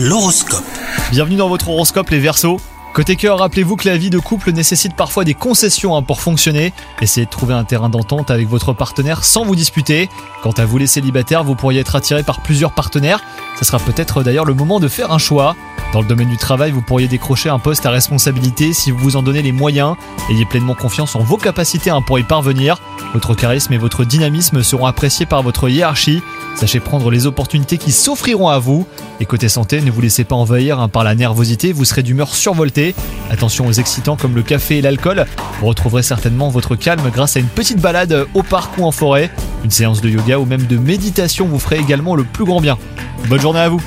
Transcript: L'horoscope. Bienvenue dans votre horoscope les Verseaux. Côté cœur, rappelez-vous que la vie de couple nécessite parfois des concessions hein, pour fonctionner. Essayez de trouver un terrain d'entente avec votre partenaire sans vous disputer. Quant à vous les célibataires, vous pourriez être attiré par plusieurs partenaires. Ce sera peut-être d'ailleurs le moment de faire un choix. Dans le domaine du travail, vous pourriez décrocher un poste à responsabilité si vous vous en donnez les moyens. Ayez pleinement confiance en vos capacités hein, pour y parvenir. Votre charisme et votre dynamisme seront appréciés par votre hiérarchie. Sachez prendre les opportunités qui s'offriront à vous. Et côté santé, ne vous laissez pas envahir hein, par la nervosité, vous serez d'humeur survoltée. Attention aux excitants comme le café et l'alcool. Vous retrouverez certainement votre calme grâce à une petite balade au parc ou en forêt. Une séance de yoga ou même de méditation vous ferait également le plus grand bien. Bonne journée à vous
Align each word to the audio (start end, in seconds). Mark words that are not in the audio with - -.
L'horoscope. 0.00 0.62
Bienvenue 1.10 1.34
dans 1.34 1.48
votre 1.48 1.70
horoscope 1.70 2.10
les 2.10 2.20
Verseaux. 2.20 2.60
Côté 2.94 3.16
cœur, 3.16 3.40
rappelez-vous 3.40 3.74
que 3.74 3.88
la 3.88 3.96
vie 3.96 4.10
de 4.10 4.20
couple 4.20 4.52
nécessite 4.52 4.94
parfois 4.94 5.24
des 5.24 5.34
concessions 5.34 5.96
hein, 5.96 6.02
pour 6.02 6.20
fonctionner. 6.20 6.72
Essayez 7.00 7.26
de 7.26 7.30
trouver 7.30 7.54
un 7.54 7.64
terrain 7.64 7.88
d'entente 7.88 8.30
avec 8.30 8.46
votre 8.46 8.72
partenaire 8.72 9.24
sans 9.24 9.44
vous 9.44 9.56
disputer. 9.56 10.08
Quant 10.44 10.52
à 10.52 10.66
vous 10.66 10.78
les 10.78 10.86
célibataires, 10.86 11.42
vous 11.42 11.56
pourriez 11.56 11.80
être 11.80 11.96
attiré 11.96 12.22
par 12.22 12.42
plusieurs 12.42 12.74
partenaires. 12.74 13.24
Ce 13.58 13.64
sera 13.64 13.80
peut-être 13.80 14.22
d'ailleurs 14.22 14.44
le 14.44 14.54
moment 14.54 14.78
de 14.78 14.86
faire 14.86 15.10
un 15.10 15.18
choix. 15.18 15.56
Dans 15.92 16.02
le 16.02 16.06
domaine 16.06 16.28
du 16.28 16.36
travail, 16.36 16.70
vous 16.70 16.82
pourriez 16.82 17.08
décrocher 17.08 17.48
un 17.48 17.58
poste 17.58 17.86
à 17.86 17.90
responsabilité 17.90 18.74
si 18.74 18.90
vous 18.90 18.98
vous 18.98 19.16
en 19.16 19.22
donnez 19.22 19.40
les 19.40 19.52
moyens. 19.52 19.96
Ayez 20.30 20.44
pleinement 20.44 20.74
confiance 20.74 21.16
en 21.16 21.20
vos 21.20 21.38
capacités 21.38 21.88
hein, 21.88 22.02
pour 22.02 22.18
y 22.18 22.22
parvenir. 22.22 22.82
Votre 23.14 23.34
charisme 23.34 23.72
et 23.72 23.78
votre 23.78 24.04
dynamisme 24.04 24.62
seront 24.62 24.84
appréciés 24.84 25.24
par 25.24 25.42
votre 25.42 25.70
hiérarchie. 25.70 26.22
Sachez 26.56 26.78
prendre 26.78 27.10
les 27.10 27.26
opportunités 27.26 27.78
qui 27.78 27.90
s'offriront 27.90 28.48
à 28.48 28.58
vous. 28.58 28.86
Et 29.20 29.24
côté 29.24 29.48
santé, 29.48 29.80
ne 29.80 29.90
vous 29.90 30.02
laissez 30.02 30.24
pas 30.24 30.36
envahir 30.36 30.78
hein, 30.78 30.88
par 30.88 31.04
la 31.04 31.14
nervosité, 31.14 31.72
vous 31.72 31.86
serez 31.86 32.02
d'humeur 32.02 32.34
survoltée. 32.34 32.94
Attention 33.30 33.66
aux 33.66 33.72
excitants 33.72 34.16
comme 34.16 34.34
le 34.34 34.42
café 34.42 34.78
et 34.78 34.82
l'alcool. 34.82 35.24
Vous 35.60 35.66
retrouverez 35.66 36.02
certainement 36.02 36.50
votre 36.50 36.76
calme 36.76 37.08
grâce 37.10 37.38
à 37.38 37.40
une 37.40 37.46
petite 37.46 37.80
balade 37.80 38.26
au 38.34 38.42
parc 38.42 38.76
ou 38.76 38.84
en 38.84 38.92
forêt. 38.92 39.30
Une 39.64 39.70
séance 39.70 40.02
de 40.02 40.10
yoga 40.10 40.38
ou 40.38 40.44
même 40.44 40.66
de 40.66 40.76
méditation 40.76 41.46
vous 41.46 41.58
ferait 41.58 41.80
également 41.80 42.14
le 42.14 42.24
plus 42.24 42.44
grand 42.44 42.60
bien. 42.60 42.76
Bonne 43.28 43.40
journée 43.40 43.60
à 43.60 43.70
vous 43.70 43.80